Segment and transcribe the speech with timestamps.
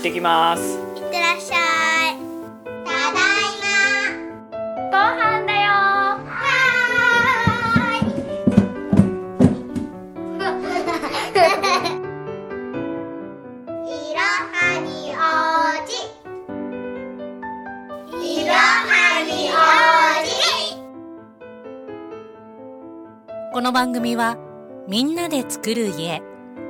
[0.00, 0.62] ってきます。
[0.62, 1.56] いってらっしゃ
[2.12, 2.16] い。
[2.86, 3.52] ただい
[4.90, 5.68] ご飯だよ。
[5.68, 8.08] まはーい。
[13.84, 15.20] いろはにお
[15.86, 15.92] じ。
[18.40, 18.56] いろは
[19.26, 19.54] にお
[20.24, 20.32] じ。
[23.52, 24.38] この番組は
[24.88, 26.22] みんなで作る家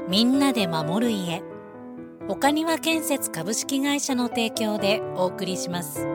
[0.09, 1.45] みんなで守る家
[2.31, 6.07] 岡庭建設株式会社の提供でお送りします。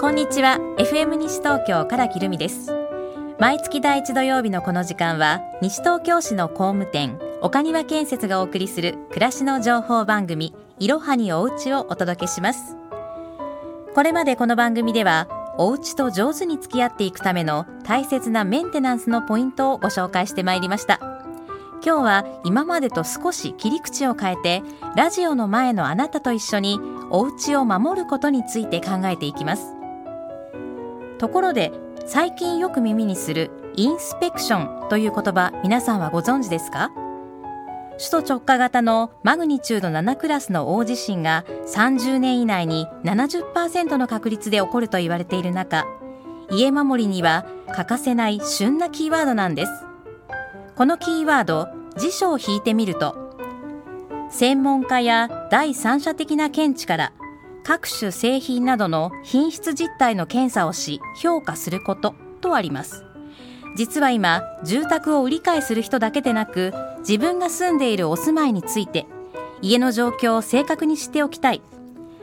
[0.00, 0.58] こんにちは。
[0.80, 2.85] FM 西東京からきるみです。
[3.38, 12.76] 毎月第一土曜日のこの時間は西東京市の工務店岡庭建設がお送りする暮らしの情報番組いろはにおうちをお届けします。
[13.94, 15.28] これまでこの番組では
[15.58, 20.98] お家と上手に付き合っていくための大切なメンテナンスのポイントをご紹介してまいりました。
[21.84, 24.62] 今日は今までと少し切り口を変えて
[24.96, 29.74] ラジオの前のあなたと一緒にお家を守ることについて考えていきます。
[31.18, 31.72] ところで
[32.08, 36.92] 最近よく耳にするインスペクションという言葉皆さんはご存知ですか？
[37.98, 45.84] 首都直下型のマグニチュード7クラスの大地震が30年以内に70%の確率で起こると言われている中
[46.48, 49.72] 家守りには欠かせない旬なキーワードなんです。
[50.76, 53.16] このキーワード辞書を引いてみると
[54.30, 57.12] 専門家や第三者的な見地から
[57.66, 63.04] 各種製品などの品質実態の検査をし評価することとあります。
[63.74, 69.04] 実は今住宅を売り買いする人だけでなく自分が住んでいるお住まいについて
[69.62, 71.60] 家の状況を正確に知っておきたい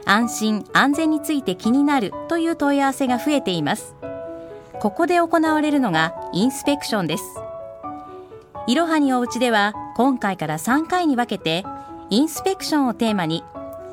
[0.06, 3.94] 安心安全について気になるという問い合わせが増えています。
[4.80, 7.24] ここで行われるのがインスペクションです。
[8.66, 11.64] いろはにおうちでは今回から3回に分けて
[12.08, 13.44] インスペクションをテーマに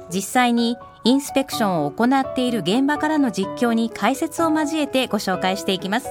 [0.10, 6.08] 実際にインスペクションを行っている現場からの実況に解説を交えてご紹介していきます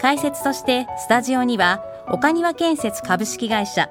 [0.00, 3.90] 解説としてスタジオには岡庭建設株式会社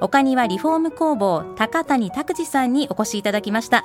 [0.00, 3.84] 岡庭リフォーム工房高谷拓司さんにお越しいただきました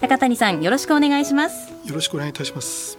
[0.00, 2.98] 高谷さんよろしくお願いします、よろしくお願いいたします。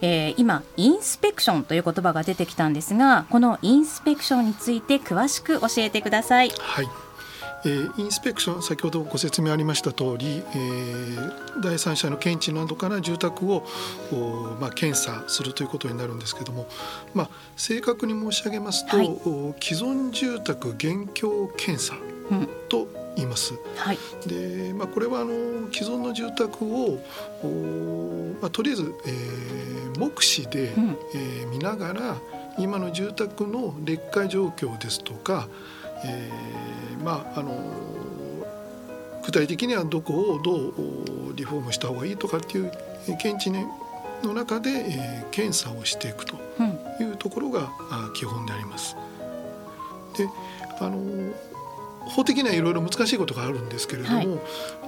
[0.00, 6.86] えー今インスペクションという言葉が出てきたんですがこのインスペクションについて詳しく教えてくださいはい。
[7.64, 13.66] えーインスペクション先ほどご説明ありました通り、えー第三者の検知などから住宅を、
[14.12, 16.68] おまあ、検査するということになるんですけども、
[17.14, 19.06] まあ、正確に申し上げますと、はい。
[19.08, 21.94] お既存住宅現況検査
[22.30, 22.48] うん。
[22.68, 22.86] と
[23.16, 23.54] 言います。
[23.76, 23.98] はい。
[24.26, 25.32] で、まあ、これはあの
[25.72, 27.02] 既存の住宅を、
[27.42, 30.96] おまあ、とりあえず、えー目視で、うん。
[31.14, 32.16] えー見ながら
[32.56, 35.48] 今の住宅の劣化状況ですとか、
[36.04, 37.52] えーまああの
[39.24, 42.72] 具体的にはどこをどうおリフォームした方がいいとかっていう
[43.08, 43.50] えー検知
[44.26, 48.96] の中で、えー検査をしていくとうんいうところがあ基本であります。
[50.16, 50.28] で
[50.80, 50.98] あの
[52.08, 54.28] 法的にはいろいろ難しいことがあるんですけれども、はい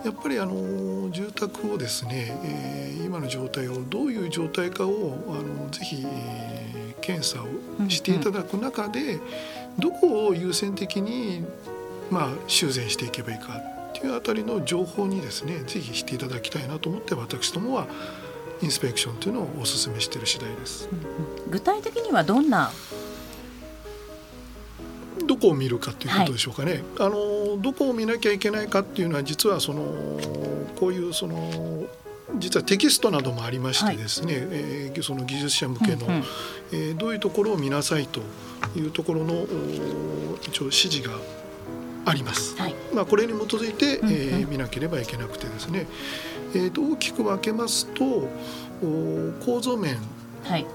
[0.03, 9.19] やっぱりあの住宅をですね、えー今の状態をどういう状態かをあのぜひ、えー検査をしていただく中で、
[9.79, 11.45] どこを優先的に、
[12.11, 13.57] まあ、修繕していけばいいか
[13.91, 17.87] っていうあたりの情報にですねぜひしていただきたいなと思って私どもは
[18.63, 20.89] インスペクションというのをお勧めしている次第です。
[21.49, 22.71] 具体的にはどんな
[25.27, 29.83] どこを見るかということでしょうかね、あのどこを見なきゃいけないかっていうのは実はその
[30.79, 31.87] こういうその
[32.39, 36.25] 実はテキストなどもありましてですね、えーその技術者向けの、うんうん。
[36.73, 38.21] えーどういうところを見なさいと
[38.77, 39.47] いうところのお
[40.43, 41.15] 一応指示が
[42.05, 42.57] あります。
[42.57, 42.75] はい。
[42.95, 45.87] まあ、これに基づいて、えー見なければいけなくてですね、
[46.55, 48.05] えーと大きく分けますと
[48.83, 50.20] お構造面はい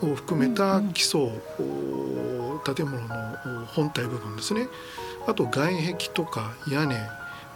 [0.02, 4.68] を含めた基礎、お建物のお本体部分ですね
[5.28, 6.96] あと外壁とか屋根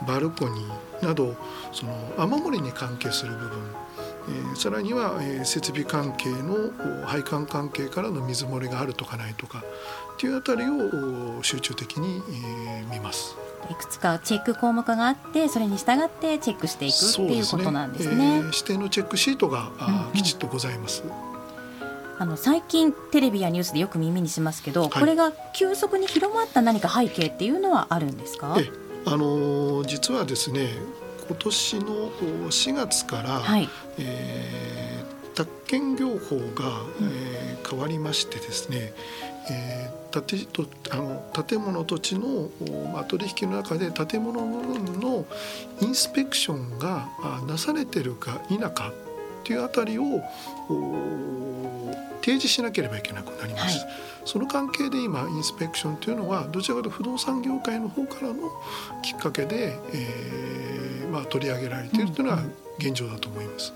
[0.08, 1.36] バルコニーなど
[1.74, 6.72] その雨漏りに関係する部分、えーさらには、えー設備関係の
[7.04, 13.36] お配管関係からの水漏れがあるとかないとかっていうあたりをお集中的に、えー見ます。
[13.70, 18.38] いくつかチェック項目があってそれに従ってチェックしていくっていうことなんですね。
[18.38, 21.04] えー指定のチェックシートが、うんうんきちっとございます。
[22.20, 28.58] あの最近テレビやニュースでよく耳にしますけど、はい、これが急速に広まった何か背景っていうのはあるんですか？
[28.60, 28.70] え
[29.06, 30.68] あの実はですね
[31.28, 32.10] 今年の
[32.50, 38.94] 4月から、はい、えー、宅建業法が、えー、変わりましてですね、
[39.50, 42.50] えー、建とあの建物土地の、
[42.92, 45.26] まあ、取引の中で建物の
[45.82, 47.08] インスペクションが
[47.48, 48.92] なされてるか否か
[49.50, 50.22] っていうあたりを
[52.22, 58.36] 提示しなければいけなくなります、はい、その関係で今インスペクションというのはどちらかというと不動産業界の方からの
[59.02, 62.44] きっかけで、えーまあ、取り上げられているというのは
[62.78, 63.74] 現状だと思います。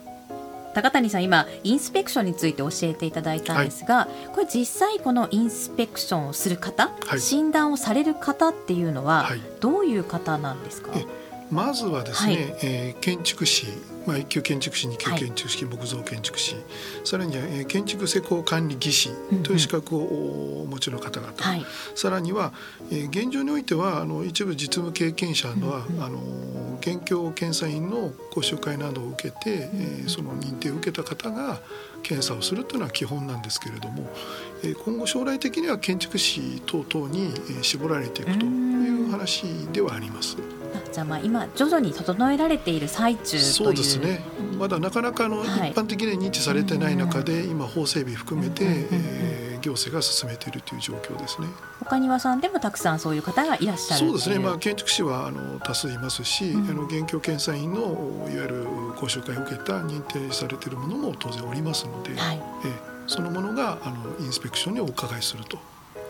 [0.75, 9.29] 高谷さん今インスペクションについて教えていただいたんですが、はい、これ実際このインスペクションをする方、はい、診断をされる方っていうのは
[9.59, 10.91] どういう方なんですか、
[11.51, 13.67] まずはですね、はい、えー、建築士
[14.05, 16.55] まあ、一級建築士二級建築士、はい、木造建築士
[17.03, 19.09] さらには、えー、建築施工管理技師
[19.43, 22.53] という資格をお持ちの方々、はい、さらには、
[22.91, 26.19] えー、現状においてはあの一部実務経験者のは、うんうん、あの
[26.81, 31.61] 現況検査員の講習会などを受けて、うんうん、えー、その認定を受けた方が
[32.01, 34.09] 検査をするというのは基本なんですけれども、
[34.63, 40.35] えー、今後将来的には建築士等々に、えー、絞られていくという話ではあります。
[40.91, 44.21] じゃあまあ今徐々に整えられている最中そうですね。
[44.57, 51.47] まだなかなかの一般的に認知されてない中で、今法整備含めて、えー、行政が進めているという状況ですね。
[51.85, 58.65] 他庭さんでもたくさんそういう方がいらっしゃるそうですね、まあ、建築士はあの多数いますし、うん、あの現況検査員のいわゆる
[58.95, 65.57] 講習会を受けた認定されているものも当然おりますので、はい、えそのものがあのインスペクションにお伺いすると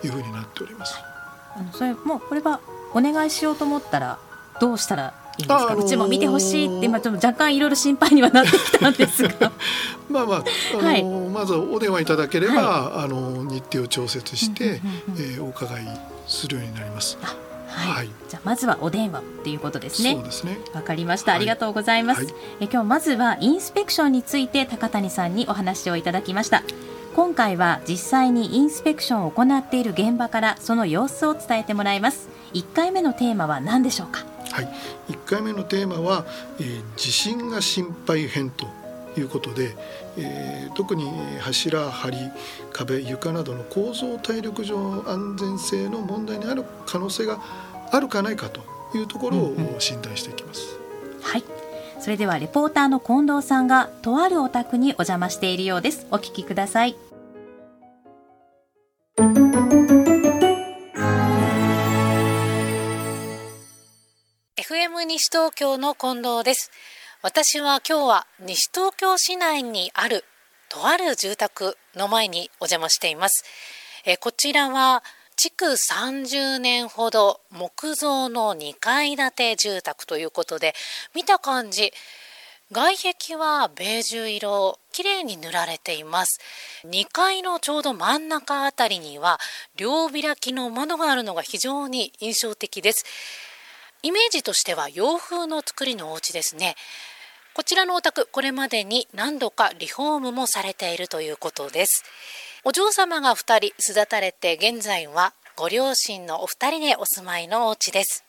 [0.04, 0.96] いうふうになっております。
[1.56, 2.60] あのそれもうこれは
[2.92, 4.18] お願いしようと思ったら
[4.60, 9.52] どうしたらいいんですか、あのー、うちも見てほしいって今ちょっと若干いろいろ心配にはなってきたんですが
[10.08, 14.80] まあまあ、あのーはい、まずお電話いただければ、はい、あの日程を調節して、
[15.18, 17.18] えお伺いするようになります。
[17.66, 20.14] はい、はい、じゃまずはお電話っていうことですね。
[20.14, 20.58] そうですね。
[20.72, 21.32] わかりました。
[21.32, 22.26] ありがとうございます。
[22.60, 26.62] え今日まずはインスペクションについて高谷さんにお話をいただきました。
[27.16, 32.28] 今回は実際にインスペクションを行っている現場からその様子を伝えてもらいます。
[32.52, 34.33] 1回目のテーマは何でしょうか？
[34.54, 34.68] はい、
[35.08, 36.24] 1回目のテーマは、
[36.60, 38.68] えー、地震が心配編と
[39.18, 39.74] いうことで、
[40.16, 41.10] えー、特に
[41.40, 42.32] 柱梁
[42.72, 47.40] 壁床などの構造体力上安全性の問題にある可能性が
[47.90, 48.60] あるかないかと
[48.96, 50.78] いうところを診断していきます。
[51.02, 51.44] うんうん、はい。
[51.98, 56.06] それではレポーターの近藤さんがとあるお宅にお邪魔しているようです。
[56.12, 56.94] お聞きください
[65.04, 66.70] FM 西東京の近藤です。
[67.20, 70.24] 私は今日は西東京市内にある
[70.70, 73.44] とある住宅の前にお邪魔しています。
[74.06, 75.02] えこちらは
[75.36, 80.74] 築30年ほど木造の2階建て住宅ということで
[81.14, 81.92] 見た感じ
[82.72, 86.40] 外壁はベージュ色綺麗に塗られています。
[86.86, 89.38] 2階のちょうど真ん中あたりには
[89.76, 93.04] 両開きの窓があるのが非常に印象的です。
[94.04, 96.76] イメージとしては洋風の作りのお家ですね。
[97.54, 102.04] こちらのお宅これまでに何度かリフォームもされているということです。
[102.64, 108.24] お嬢様が2人巣立たれて現在はご両親のお二人でお住まいのお家です。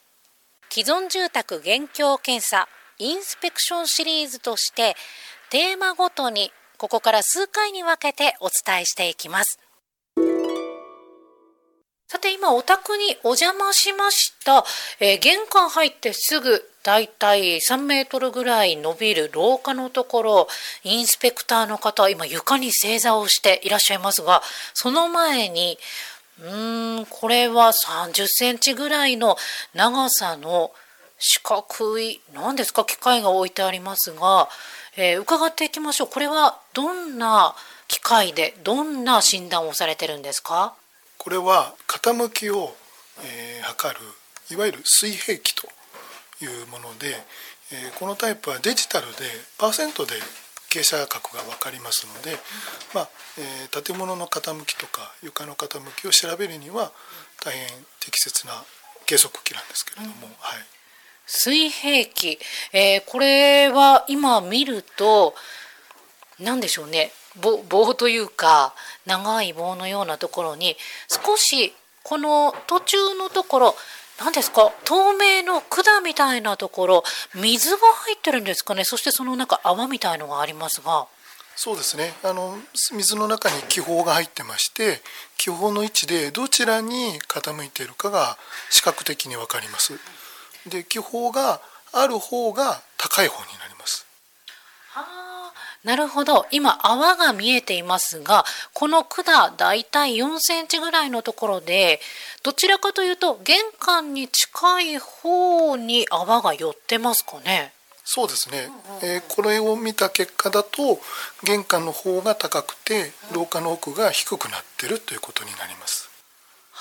[0.70, 4.96] 既存住宅現況検査インスペクションシリーズとして
[5.50, 9.60] テーマごとにここから数回に分けてお伝えしていきます。
[12.16, 14.64] さて今お宅にお邪魔しました、
[15.02, 20.48] えー、玄関入ってすぐだいたい3メートルぐらい伸びる廊下のところ
[20.86, 24.42] インスペクターの方今床に正座をしていらっしゃいますが
[24.74, 25.78] その前に
[26.40, 29.36] うーんこれは30センチぐらいの
[29.74, 30.72] 長さの
[31.20, 34.48] 四角い何ですか機械が置いてありますが、
[34.96, 36.08] えー、伺っていきましょう。
[36.08, 37.56] これはどんな
[37.90, 40.76] 機械でどんな診断をされてるんですか？
[41.26, 42.76] これは傾きを、
[43.24, 44.00] えー、測る
[44.52, 45.68] いわゆる水平器と
[46.40, 47.16] いうもので、
[47.74, 49.14] えー、このタイプはデジタルで
[49.58, 50.14] パーセントで
[50.70, 52.38] 傾斜角が分かりますので、
[52.94, 56.92] まあえー、建物の傾きとか床の傾きを調べるには
[57.44, 58.54] 大変適切な
[59.08, 60.60] 計測器なんですけれども、うん、はい、
[61.26, 62.38] 水平器、
[62.72, 65.34] えー、これは今見ると
[66.40, 67.12] 何でしょうね
[67.42, 68.74] 棒棒というか
[69.06, 70.76] 長い棒のようなところに
[71.08, 71.74] 少し
[72.04, 73.76] この途中のところ
[74.20, 78.86] 何ですか透明の管みたいなところ水が入ってるんですかね。
[78.86, 81.08] そしてその中泡みたいのがありますが。
[81.58, 82.14] そうですね。
[82.24, 82.58] あの
[82.94, 85.02] 水の中に気泡が入ってまして
[85.38, 88.38] 気泡の位置でどちらに傾いているかが
[88.70, 90.00] 視覚的に分かります。
[90.68, 91.62] で気泡が
[91.92, 94.06] ある方が高い方になります。
[94.96, 95.22] あ。
[95.22, 95.25] ー
[95.86, 96.48] なるほど。
[96.50, 102.02] 今泡が見えていますがこの管だいたい4センチぐらいのところで
[102.44, 107.72] どちらかというと玄関に近い方に泡が寄ってますかね。
[108.04, 108.70] そうですね、
[109.02, 111.00] えーこれを見た結果だと
[111.44, 116.15] 玄関の方が高くて廊下の奥が低くなってるということになります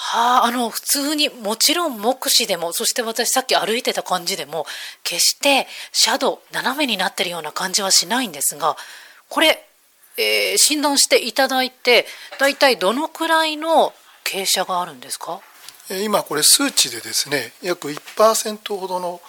[0.06, 4.66] はあ、あの普通にもちろん目視でもそして私さっき歩いてた感じでも
[5.02, 8.76] 決してシャドウ斜めになってるような感じはしないんですが
[9.30, 9.66] これ、
[10.18, 12.06] えー診断していただいて
[12.38, 13.92] だいたいどのくらいの
[14.24, 15.40] 傾斜があるんですか？
[16.02, 19.20] 今これ数値でですね約1%ほどの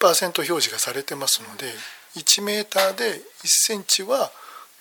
[0.00, 1.66] 1%表示がされてますので
[2.16, 4.30] 1メーターで1センチは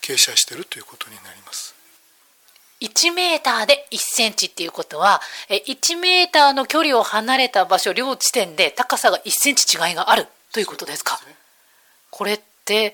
[0.01, 1.68] 傾斜してるということになります。
[2.81, 11.19] 1メーターで1センチっていうことはえ1メーターの距離を離れた場所両地点で高さが1センチ違いがあるということですか？
[12.09, 12.93] これって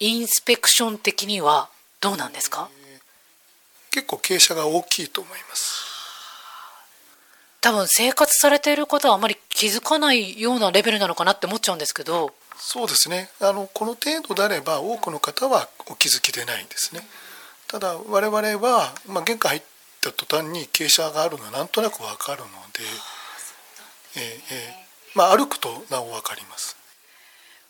[0.00, 1.68] インスペクション的には
[2.00, 2.68] どうなんですか？
[3.90, 5.84] 結構傾斜が大きいと思います。
[7.60, 12.32] 多分生活されている方はあまり気づかないようなレベルなのかなって思っちゃうんですけど。
[12.58, 13.28] そうですね。
[13.40, 17.02] あのこの程度であれば多くの方はお気づきでないんですね
[17.68, 19.62] ただ我々は、まあ、玄関入っ
[20.00, 22.50] た途端に傾斜があるのはなんとなくわかるので
[24.18, 24.40] え
[25.14, 26.76] まあ、歩くとなおわかります。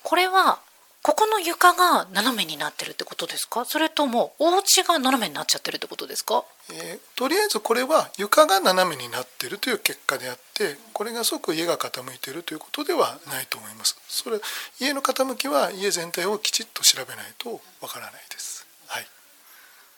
[0.03, 0.61] これは
[1.03, 3.65] ここの床が斜めになってるってことですか？
[3.65, 6.45] それともお家が斜めになっちゃってるってことですか？
[6.73, 13.97] えーとりあえずこれは床が斜めになっているという結果であってこれが即家が傾いているということではないと思います。
[14.09, 14.39] それ
[14.81, 18.61] 家の傾きは家全体をきちっと調べないとわからないです。
[18.61, 18.66] はい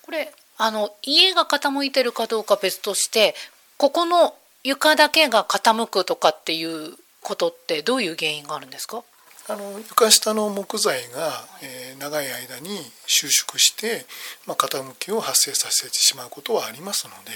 [0.08, 3.34] これあの家が傾いてるかどうか別として
[3.76, 4.34] ここの
[4.64, 9.04] 床だけが傾くとかっていうことってどういう原因があるんですか？
[9.50, 14.06] あの床下の木材が、えー長い間に収縮して、
[14.46, 17.32] まあ、傾きを発生させてしまうことはありますので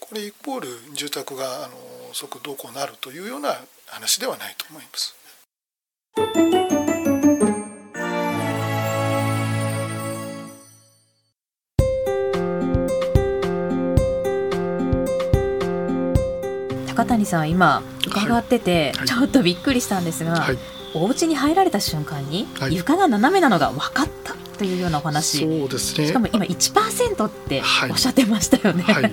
[0.00, 1.74] これイコール住宅があの
[2.14, 6.57] 即どうこうなるというような話ではないと思います。
[16.98, 19.06] 高谷さん今伺っててはい。
[19.06, 20.58] ちょっとびっくりしたんですが、はい。
[20.94, 22.74] お家に入られた瞬間にはい。
[22.74, 26.08] 床が斜めなのが分かったというようなお話、そうですね。
[26.08, 27.90] しかも今1%ってはい。
[27.92, 28.82] おっしゃってましたよね。
[28.82, 29.12] はい。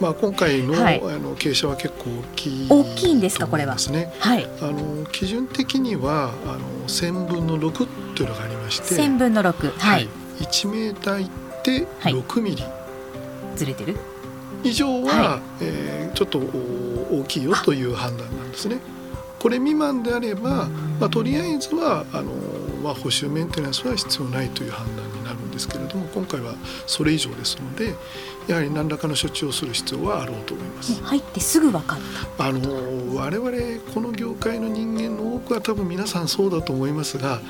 [0.00, 1.00] まあ、今回の,、はい。
[1.00, 4.12] あの傾斜は結構大きい大きいんですかと思いますね。
[4.18, 4.36] は？
[4.36, 10.08] い、あの基準的にはあの1000分の6というのがありまして、1000分の6、はい。
[10.40, 11.28] 1メーターいっ
[11.62, 12.62] てはい6ミリ
[13.56, 13.96] ずれてる？
[14.64, 18.78] 以上は、はえーちょっとお大きいよという判断なんですね。
[19.38, 20.68] これ未満であれば、
[20.98, 22.32] まあ、とりあえずはあの、
[22.82, 26.54] まあ、補修メンテナンスは必要ないという判断になるんですけれども今回は
[26.86, 27.94] それ以上ですので
[28.46, 31.02] やはり何らかの処置をする必要はあろうと思います。
[31.02, 31.98] 入ってすぐ分かっ
[32.38, 33.50] あの我々
[33.92, 37.42] この業界の人間の多くは多分皆さんそうだと思いますが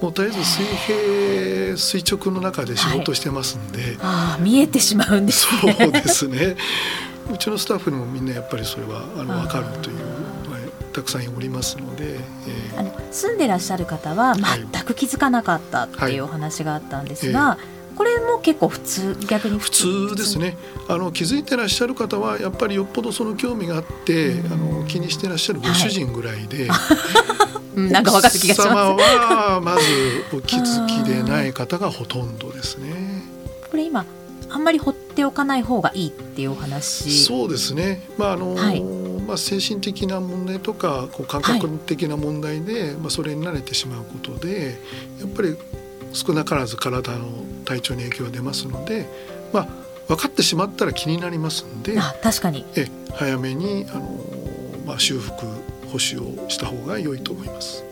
[0.00, 6.56] もう絶えず水平垂直の中で仕事してますんで、たああ見えてしまうんですそねうですね。
[7.32, 9.42] うちのスタッフにもみんなやっぱりそれはあのあー。
[9.42, 10.08] 分かるという、はい
[10.92, 12.80] たくさんおりますので、えー。
[12.80, 14.66] あの住んでらっしゃる方ははい。
[14.72, 17.58] 全く気づかなかったっていうお話があったんですが、
[17.94, 20.56] これも結構普通逆に普通ですね。
[20.88, 24.52] あの気づいてらっしゃる方はやっぱりよっぽどその興味があって、うん。
[24.52, 27.37] あの気にしてらっしゃるご主人ぐらいで、うん
[27.90, 28.68] なんか分かる気がします。
[28.70, 33.22] はまずお気づきでない方がほとんどですね。
[33.70, 34.04] これ今
[34.50, 37.10] あんまり放っておかない方がいいっていうお話。
[37.24, 38.82] そうですね、まああのはい。
[39.28, 44.80] まあ、精神的な問題とかこう感覚的な問題で、まあ、それに慣れてしまうことで
[45.20, 45.54] やっぱり
[46.14, 47.26] 少なからず体の
[47.66, 49.06] 体調に影響が出ますので、
[49.52, 49.68] まあ、
[50.08, 52.64] 分かってしまったら気になりますんであ確かに。
[52.74, 54.18] え早めにあの、
[54.86, 55.46] まあ、修復
[55.88, 57.84] 保守をした方が良いと思います。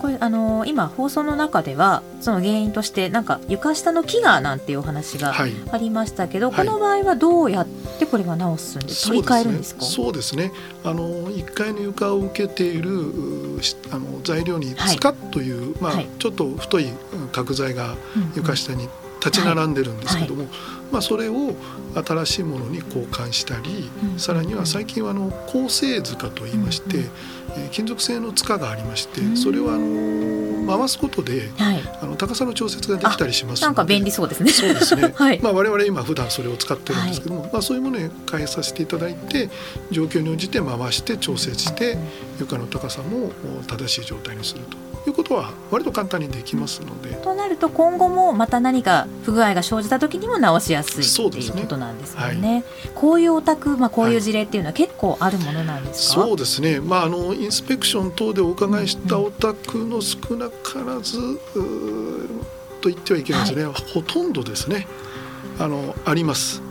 [0.00, 5.52] これあのー今放送の中ではその原因としてなんか床下の木がなんていうお話がはい。
[5.72, 6.66] ありましたけど、はい。
[6.66, 7.66] この場合はどうやっ
[7.98, 9.80] てこれが直すんです取り替えるんですか？
[9.82, 10.52] そうですね。
[10.84, 12.90] あの1階の床を受けている
[13.92, 14.94] あの材料にはい。
[14.96, 16.06] スカッという、まあ、はい。
[16.18, 17.94] ちょっと太いうん角材が
[18.36, 18.88] 床下に
[19.24, 20.46] 立ち並んでるんですけども、
[20.92, 21.54] まあ、それを
[21.94, 24.18] 新しいものに交換したり、うん。
[24.18, 29.36] さらには最近はあの鋼製塚といいまして、うんうんえー金属製の塚がありまして、うん。
[29.36, 31.82] それはあの回すことで、はい。
[32.02, 34.50] あの高さの調節ができたりしますのでなんか便利そうですね。
[34.50, 35.40] そうですね、 はい。
[35.40, 39.48] まあ、我々今普段それを使ってるんですけども、まあ、そういうものに変えさせていただいて
[39.90, 41.96] 状況に応じて回して調節して
[42.40, 43.32] 床の高さも
[43.66, 47.14] 正しい状態にするということは割と簡単にできますので。
[47.16, 51.62] となると今後もまた何か不具合が生じた時にも直しやすいっていうそうですね。
[51.62, 52.64] ことなんですよね。
[52.94, 61.18] こういうお宅、まあ、こういう事例っていうのは結構あるものなんですか、そうですね、まあ、あのインスペクション等でお伺いしたお宅の少なからず、
[62.80, 64.86] と言ってはいけないですね、ほとんどですね。
[65.58, 66.62] あのあります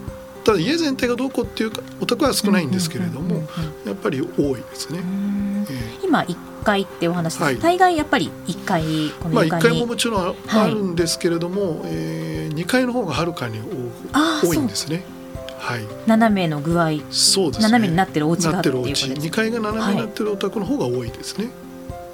[0.44, 3.44] ただ家全体がどうこうっていうかお宅は少ないんですけれども
[3.86, 5.00] やっぱり多いですね。
[6.04, 7.60] 今1階ってお話です、はい。
[7.60, 8.84] 大概やっぱり1階
[9.20, 13.60] こえまあ、1の床に、階ももちろんあるんですけれども、えー、2階の方がはるかに
[14.42, 15.04] 多多いんですね。
[15.60, 15.86] はい。
[16.06, 16.92] 斜めの具合。
[17.10, 17.64] そうですね。
[17.64, 19.16] 斜めになってるお家がなっいうことっててるお家。
[19.16, 21.50] です2階が斜めになってるお宅の方が多いですね、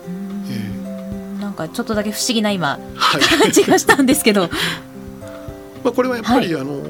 [0.08, 1.40] うん。
[1.40, 3.22] なんかちょっとだけ不思議な今はい。
[3.22, 4.50] 感じがしたんですけど。
[5.84, 6.82] まあ、これはやっぱり、はあの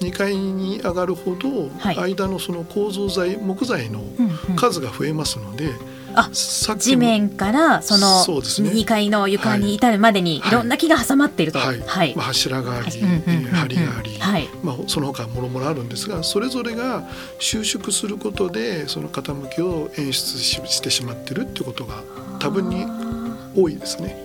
[0.00, 1.98] 2階に上がるほどはい。
[1.98, 4.56] 間のその構造材木材のうんうん。
[4.56, 5.70] 数が増えますので、
[6.14, 8.70] あさっきも地面からそのそね。
[8.70, 10.48] 2階の床に至るまでにはい。
[10.48, 11.80] いろんな木が挟まっていると、はい。
[11.80, 12.14] はい。
[12.16, 13.66] まあ、柱があり、梁があ
[14.02, 14.48] り、はい。
[14.62, 17.04] まあ、その他もろもろあるんですがそれぞれが
[17.38, 22.02] 収縮することでその傾きを演出ししてしまってるっていうことが
[22.38, 22.86] 多分に
[23.54, 24.16] 多いですね。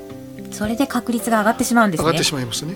[0.51, 2.05] それで確率が上がってしまうんですね。
[2.05, 2.75] 上がってしまいますね。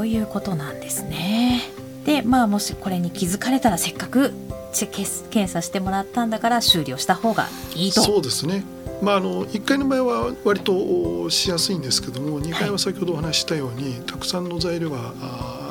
[0.00, 1.62] ういうことなんですね。
[2.04, 4.32] でまあもしこれに気づかれたらせっかく
[4.72, 8.00] チェ検検査してもらったんだから修理をした方がいいと。
[8.00, 8.64] ーそうですね。
[9.00, 15.12] まあ、あの1階の場合は割としやすいんですけども2階は先ほどお話ししたように、たくさんの材料が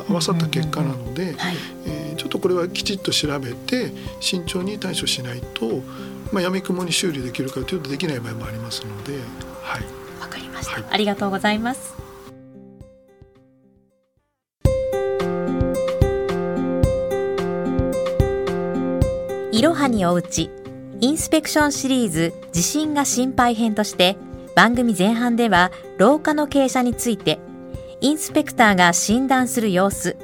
[0.09, 1.55] 合わさった結果なので、はい。
[1.85, 5.81] えーちょっとこれはきちっと調べて慎重に対処しないと、
[6.33, 9.13] まあ、やみくもに修理できるかというとできない場合もありますので、
[9.61, 9.81] はい、
[10.19, 10.85] わかりました、はい。
[10.89, 11.93] ありがとうございます
[19.57, 20.51] いろはにおうち
[21.01, 24.15] インスペクションシリーズ地震が心配編として
[24.55, 27.39] 番組前半では廊下の傾斜について
[27.99, 30.15] インスペクターが診断する様子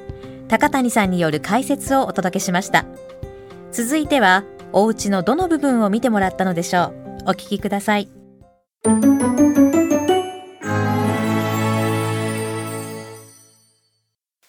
[0.49, 2.85] 高谷さんによる解説をお届けしました。
[3.71, 6.93] 続いてはお家のどの部分を見てもらったのでしょう。
[7.25, 8.09] お聞きください。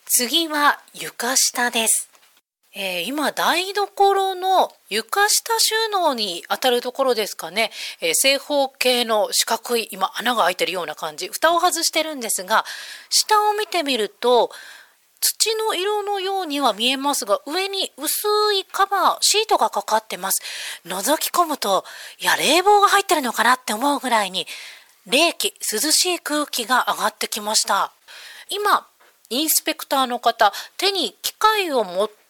[0.04, 2.13] 次は床下です。
[2.76, 11.28] えー今台所の床下収納に当たるところですかね、えー正方形の四角い今穴が開いてるような感じ。
[11.28, 12.64] 蓋を外してるんですが
[13.10, 14.50] 下を見てみると
[15.20, 20.42] 土の色のようには見えますが上に薄いカバーシートがかかってます。
[20.84, 21.84] 覗き込むと
[22.18, 24.46] いや冷房が入ってるのかなって思うぐらいに
[25.06, 27.92] 冷気涼しい空気が上がってきました。
[28.50, 28.86] 今
[29.30, 32.23] インスペクターの方手に機械を持って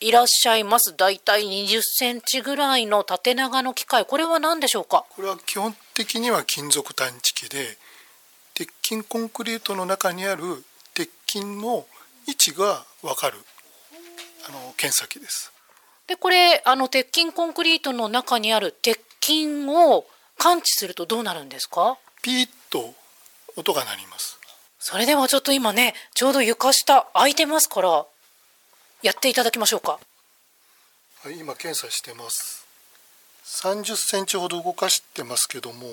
[0.00, 5.04] いらっしゃいますだいたい20センチぐらいの縦長の機械これは何でしょうか？
[5.10, 7.78] これは基本的には金属探知機で
[8.54, 11.86] 鉄筋コンクリートの中にある鉄筋の
[12.26, 13.38] 位置が分かる
[14.48, 15.52] あの検査機です。
[16.06, 20.04] でこれあの鉄筋コンクリートの中にある鉄筋を
[20.36, 21.96] 感知するとどうなるんですか？
[22.22, 22.94] ピーッと
[23.56, 24.38] 音が鳴ります。
[24.78, 28.04] それではちょっと今ねちょうど床下空いてますから
[29.02, 29.98] やっていただきましょうか
[31.24, 32.66] はい、今検査してます。
[33.44, 35.88] 30センチほど動かしてますけども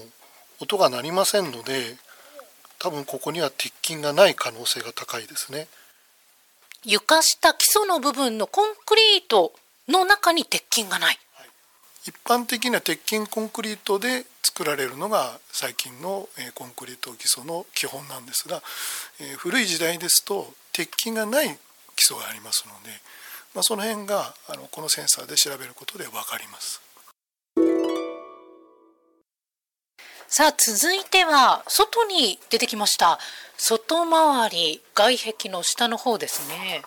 [0.59, 1.95] 音が鳴りませんので
[2.77, 5.67] 多分ここには鉄筋がない可能性が高いですね。
[6.85, 9.53] 床下基礎の部分のコンクリート
[9.89, 11.19] の中に鉄筋がない
[12.05, 18.61] 一般的な鉄筋コンクリートで作られるのが最近のえーコンクリート基礎の基本なんですが、
[19.19, 21.57] えー古い時代ですと鉄筋がない
[21.99, 22.91] 基礎がありますので、
[23.53, 26.81] まあ、その辺があのこのセンサーで調べることで分かります。
[30.29, 33.19] さあ続いては外に出てきました。
[33.57, 36.83] 外回り外壁の下の方ですね。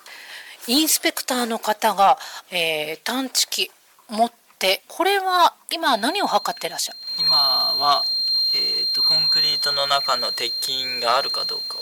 [0.68, 2.18] インスペクターの方が、
[2.53, 3.70] えー探知機
[4.09, 6.98] 持ってこれは今何を測ってらっしゃる？
[7.18, 8.03] 今は、
[8.55, 11.79] えー、とコンクリートの中の鉄筋があるかどうか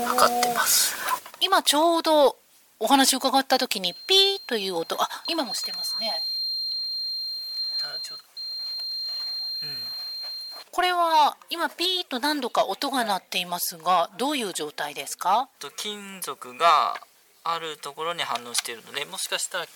[0.00, 0.96] を測ってます。
[1.40, 2.36] 今ちょうど
[2.78, 6.22] お話を伺った時にピーという音あ今もしてますね。
[7.78, 8.24] ただちょっと
[10.70, 15.48] これは今ピーと何度か音が鳴っていますがどういう状態ですか？
[15.58, 17.00] と金属が
[17.44, 19.66] あるところに反応しているのでもしかしたら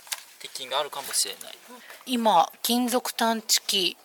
[0.40, 1.58] 鉄筋があるかもしれない。
[2.04, 3.96] 今金属探知機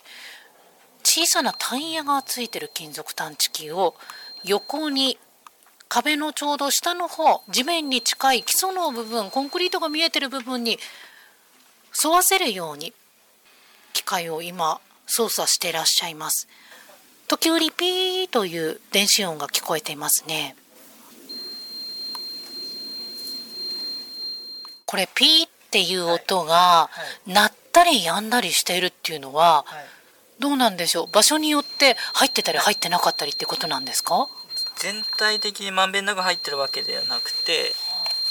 [1.04, 3.96] 小小さなタイヤがついてる金属探知機を
[4.44, 5.18] 横に
[5.88, 10.78] 壁のちょうど下の方地面に近い基礎の部分コンクリートが見えてる部分に
[12.04, 12.94] 沿わせるように
[13.94, 16.48] 機械を今操作していらっしゃいます。
[17.28, 20.56] 時折ピーという電子音が聞こえていますね。
[24.86, 26.90] これピーっていう音が
[27.26, 29.66] 鳴ったり止んだりしているっていうのは
[30.40, 31.08] どうなんでしょう？
[31.12, 34.28] 場所によって入ってたり入ってなかったりってことなんですか？
[34.78, 37.72] 全体的にまんべんなく入ってるわけではなくて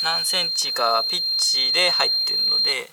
[0.03, 2.91] 何センチかピッチで入ってるので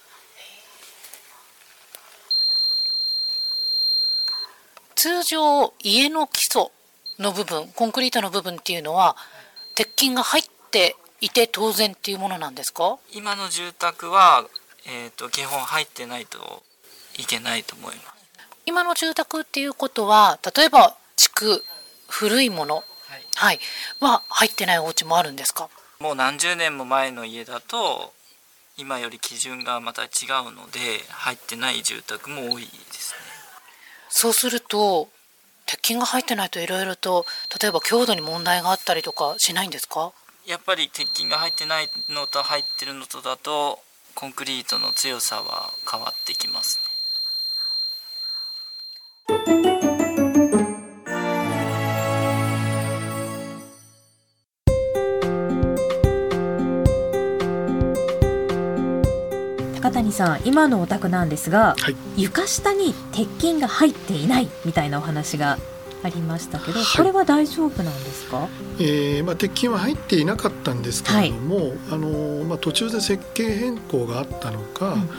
[4.96, 6.68] 通常家の基礎
[7.20, 9.16] の部分コンクリートの部分っていうのは
[9.76, 12.98] 鉄筋が入っていて当然っていうものなんですか？
[13.14, 14.46] 今の住宅は、
[14.88, 16.64] えーと、基本入ってないと
[17.18, 18.08] いけないと思います。
[18.66, 21.64] 今の住宅っていうことは例えば築
[22.08, 23.60] 古いもの、はい、はい、
[24.00, 25.68] は入ってないお家もあるんですか？
[26.00, 28.14] もう何十年も前の家だと
[28.78, 30.08] 今より基準がまた違
[30.48, 33.20] うので入ってない住宅も多いですね。
[34.08, 35.10] そうすると
[35.66, 37.26] 鉄筋が入ってないといろいろと
[37.62, 40.14] 例えば強度に問題があったりとかしないんですか？
[40.48, 43.80] やっぱり鉄筋が入ってないのと入ってるのとだと
[44.16, 46.80] コンクリートの強さは変わってきます
[49.64, 49.71] ね。
[59.92, 65.58] 谷さん今のお宅なんですが、はい、床下に鉄筋が入っていないみたいなお話が
[66.04, 68.48] ありましたけど、はい、これは大丈夫なんですか、
[68.80, 75.10] えーまあ、鉄筋は入っていなかったんですけれども、はい、あのまあ、途中で設計変更があったのか、うんうん、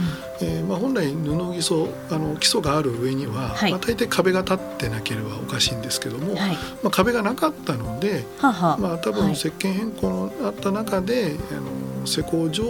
[0.41, 12.65] えー、まあ、本来布基礎あの基礎がある上には、はい、まあ、大抵壁が立ってなければおかしいんですけども、はい、まあ、壁がなかったので、まあ、多分設計変更のあった中で、あの施工上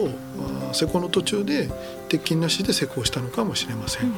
[0.73, 1.69] 施工の途中で
[2.09, 4.13] 鉄筋なしで施工したのかもしれません。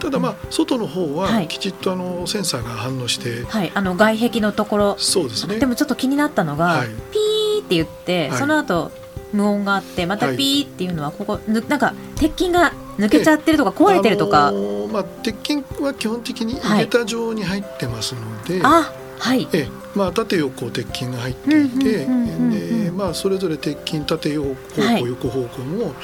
[0.00, 4.98] ただまあ外の方はきちっとあのセンサーが反応して、はい、あの外壁のところ。
[4.98, 5.58] そうですね。
[5.58, 8.90] でもちょっと気になったのが、はい、ピーって言って、その後
[9.32, 25.94] 無音があってまたピーっていうのはここぬなんか鉄筋が抜けちゃってるとか壊れてるとか、あのー、まあ鉄筋は基本的に井桁状に入ってますので、あはい、えまあ、縦横鉄筋が入っていて、でまあ、それぞれ鉄筋縦横方向、はい、横方向も、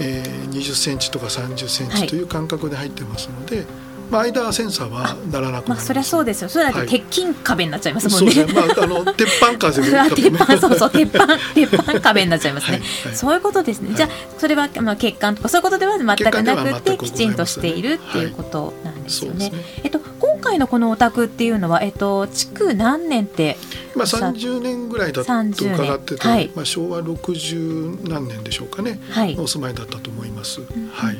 [0.00, 3.58] えー、20センチとか30センチという間隔で入ってますので。
[3.58, 3.66] はい
[4.10, 6.48] まあ、間センサーはならなくまあ、そりゃそうですよ。
[6.48, 8.42] それだと鉄筋壁になっちゃいますもんね。
[8.42, 9.82] はい、ねまあ、あの鉄板風
[10.14, 12.78] 鉄板、そうそう、鉄板、 鉄板壁になっちゃいますね。
[12.78, 13.94] はいはい、そういうことですね。
[13.94, 14.08] じゃあ、
[14.38, 19.48] それは、まあ、血管とか、そういうことでは全くなくて、きちんとしているっていうことなんですよね。
[19.48, 20.13] ねえっと、今
[20.44, 23.56] 回のこのお宅っていうのは、えっと、築何年って？
[23.96, 28.98] まあ、三十年ぐらいだと伺ってて、はい、まあ、昭和六十何年でしょうかね。
[29.10, 30.60] はい、お住まいだったと思います。
[30.92, 31.16] はい。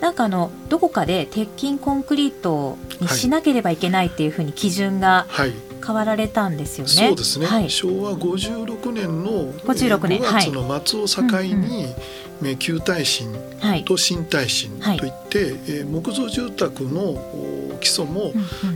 [0.00, 5.26] なんかあのどこかで鉄筋コンクリートにしなければいけないっていうふうに基準が
[5.84, 6.90] 変わられたんですよね。
[6.90, 7.46] そうですね。
[7.46, 11.86] はい、昭和56年の56年5月の末を境に、
[12.42, 13.32] はい、旧耐震
[13.84, 17.14] と新耐震といって、はい、えー、木造住宅の
[17.82, 18.34] 基礎も、いわ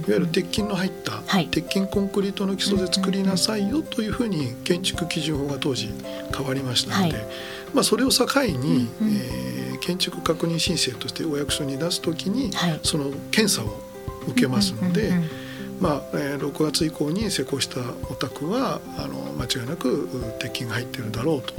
[0.09, 5.91] ゆる鉄筋の入った、鉄筋コンクリートの基礎で作りなさいよというふうに建築基準法が当時
[6.37, 7.27] 変わりましたので、
[7.73, 13.81] まあ、それを境に、うんうん、えー、建築確認申請としてお役所に出す時に、はい、その検査を
[14.29, 15.47] 受けますので。
[15.81, 21.53] まあえー、6月以降に施工したお宅はあの間違いなく鉄筋が入っているだろうと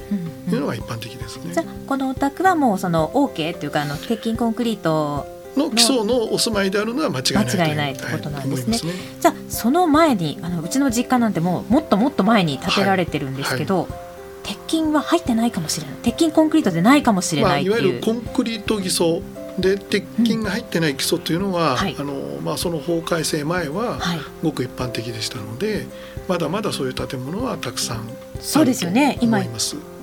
[0.50, 1.44] いうのが一般的ですね。
[1.44, 8.78] うんうん、じゃこのお宅はもうその OK というかあの鉄筋コンクリートの基礎のお住まいであるのは間違いない間違いないってことなんですね。
[8.78, 8.93] はい、ね。
[9.20, 13.89] じゃあその前にあのうちの実家なんてもうもっともっと前に建てられてるんですけど、はい。
[13.89, 14.08] はい
[14.48, 15.96] 鉄筋は入ってないかもしれない。
[16.04, 19.22] 鉄筋コンクリートでないかもしれないい、まあ、いわゆるコンクリート偽装
[19.60, 21.78] で鉄筋が入ってない基礎というのは、うん。
[21.78, 24.00] はい、あのまあ、その法改正前は
[24.41, 25.88] ごく一般的でしたので、はい、
[26.28, 28.10] まだまだそういう建物はたくさん
[28.40, 29.18] そうですよね。
[29.22, 29.40] 今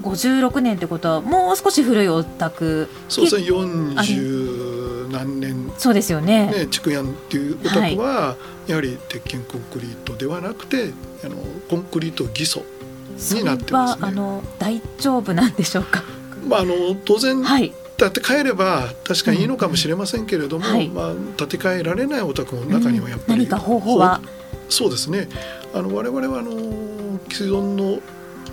[0.02, 2.88] 56年ってことはもう少し古いお宅。
[3.08, 3.44] そうですね。
[3.44, 6.46] 40何年そうですよね。
[6.46, 10.92] ね築屋っていうお宅は、はい、やはり鉄筋コンクリートではなくて
[11.24, 11.36] あの
[11.70, 12.62] コンクリート偽装
[13.34, 16.02] になってます、ね、あの大丈夫なんでしょうか？
[16.48, 24.20] まああの当然、はい、建て替えれば確かにいいのかもしれませんけれども、うんはい、まあ建て替えられないお宅の中にはやっぱり、うん、何か方法は？
[24.68, 25.28] そうですね。
[25.74, 26.50] あの我々はあの
[27.30, 28.00] 既存の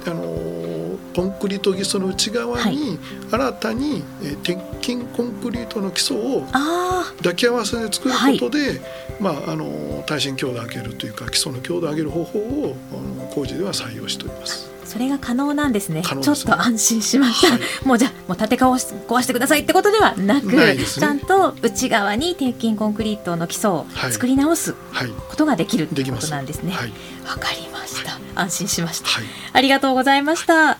[0.04, 0.82] あの
[1.16, 2.98] コンクリート基礎の内側に
[3.30, 8.82] 新たに、えー鉄筋コンクリートの基礎をあ抱き合わせで作ることで、
[9.20, 14.71] まああの耐震強度を上げるというか基礎の強度を上げる方法をあの工事では採用しております。
[14.84, 16.02] あそれが可能なんですね。
[16.02, 17.88] ねちょっと安心しました、はい。
[17.88, 20.78] もうじゃあもう建て替え壊してくださいってことではなくね。
[20.78, 24.12] ちゃんと内側に鉄筋コンクリートの基礎をはい。
[24.12, 26.30] 作り直すはい、ことができるってこできます。
[26.30, 26.72] となんですね。
[26.74, 26.92] わ、はい、
[27.40, 29.08] かりました、安心しました。
[29.10, 29.24] はい。
[29.54, 30.78] ありがとうございました。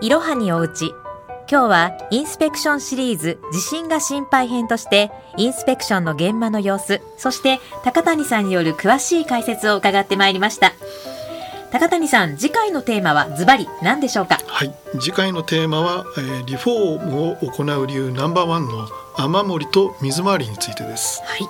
[0.00, 0.94] いろはにおうち。
[1.52, 10.72] 今日はインスペクションシリーズ地震が心配編としてインスペクションの現場の様子、そして高谷さんによる詳しい解説を伺ってまいりました。
[11.70, 14.38] 高谷さん、次回のテーマはズバリ何でしょうか？
[14.46, 18.88] はい、次回のテーマは、えーリフォームを行う理由ナンバーワンの
[19.18, 21.20] 雨漏りと水回りについてです。
[21.22, 21.40] はい。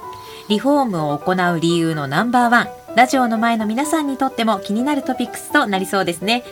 [0.49, 2.69] リフォームを行う理由のナンバーワン。
[2.97, 6.43] ラジオの前の皆さんにとっても気になるトピックスとなりそうですね。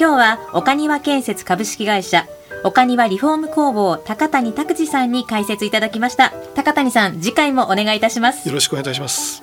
[0.00, 2.26] 今日は岡庭建設株式会社
[2.64, 6.32] 岡庭リフォーム工房高谷拓司さんに解説いただきました。
[6.54, 8.54] 高谷さん、次回もお願いいたしますよ。
[8.54, 9.42] ろしくお願いいたします。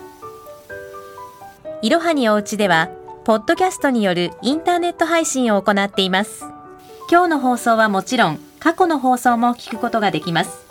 [1.82, 2.90] いろはにおうちでは、
[3.24, 6.44] ポッドキャストによるインターネット配信を行っています。
[7.10, 10.66] 今日の放送はもちろん、過去の放送も聞くことができます。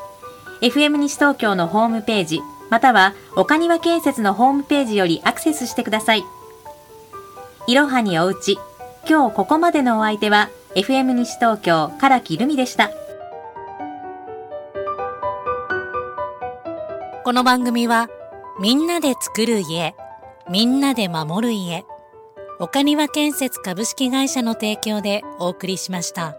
[0.61, 6.24] FM 西東京のホームページ、または岡庭建設のホームページよりアクセスしてください。
[7.66, 8.59] いろはにおうち、
[9.09, 12.90] 今日ここまでのお相手は、FM 西東京唐木留美でした。
[17.24, 18.08] この番組は
[18.60, 19.94] みんなで作る家
[20.50, 21.84] みんなで守る家
[22.58, 26.37] 岡庭建設株式会社の提供でお送りしました。